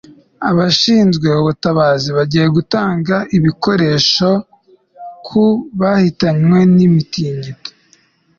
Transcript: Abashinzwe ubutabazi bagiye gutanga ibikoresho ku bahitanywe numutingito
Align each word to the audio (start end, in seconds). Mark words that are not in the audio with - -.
Abashinzwe 0.49 1.27
ubutabazi 1.41 2.07
bagiye 2.17 2.45
gutanga 2.55 3.15
ibikoresho 3.37 4.29
ku 5.27 5.43
bahitanywe 5.79 6.59
numutingito 6.75 7.71